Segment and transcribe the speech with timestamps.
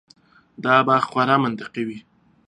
[0.63, 1.99] دا به خورا منطقي وي.